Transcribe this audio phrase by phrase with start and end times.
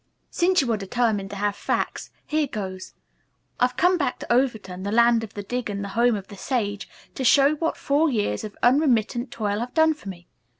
[0.31, 2.95] "Since you are determined to have facts, here goes.
[3.59, 6.37] I've come back to Overton, the land of the dig and the home of the
[6.37, 10.27] sage, to show what four years of unremittent toil have done for me.